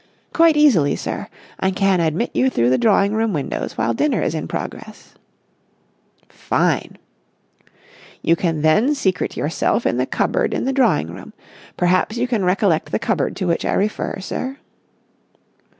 [0.33, 1.27] "Quite easily, sir.
[1.59, 5.13] I can admit you through the drawing room windows while dinner is in progress."
[6.27, 6.97] "Fine!"
[8.23, 11.33] "You can then secrete yourself in the cupboard in the drawing room.
[11.77, 14.57] Perhaps you recollect the cupboard to which I refer, sir?"